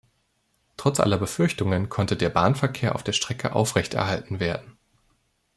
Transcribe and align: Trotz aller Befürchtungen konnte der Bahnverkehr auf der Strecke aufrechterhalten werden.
Trotz 0.77 0.99
aller 0.99 1.19
Befürchtungen 1.19 1.87
konnte 1.89 2.17
der 2.17 2.29
Bahnverkehr 2.29 2.95
auf 2.95 3.03
der 3.03 3.13
Strecke 3.13 3.53
aufrechterhalten 3.53 4.39
werden. 4.39 4.75